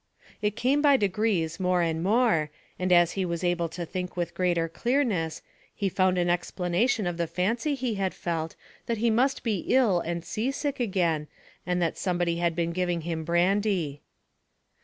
[0.41, 4.33] It came by degrees more and more, and as he was able to think with
[4.33, 5.43] greater clearness,
[5.75, 8.55] he found an explanation of the fancy he had felt,
[8.87, 11.27] that he must be ill and sea sick again,
[11.67, 14.01] and that somebody had been giving him brandy.